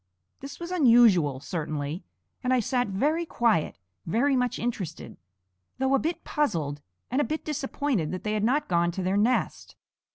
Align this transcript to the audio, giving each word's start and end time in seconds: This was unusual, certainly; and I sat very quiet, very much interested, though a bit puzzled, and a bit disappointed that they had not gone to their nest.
This 0.39 0.59
was 0.59 0.71
unusual, 0.71 1.39
certainly; 1.39 2.03
and 2.43 2.51
I 2.51 2.59
sat 2.59 2.87
very 2.87 3.23
quiet, 3.23 3.77
very 4.07 4.35
much 4.35 4.57
interested, 4.57 5.15
though 5.77 5.93
a 5.93 5.99
bit 5.99 6.23
puzzled, 6.23 6.81
and 7.11 7.21
a 7.21 7.23
bit 7.23 7.45
disappointed 7.45 8.11
that 8.11 8.23
they 8.23 8.33
had 8.33 8.43
not 8.43 8.67
gone 8.67 8.89
to 8.93 9.03
their 9.03 9.15
nest. 9.17 9.75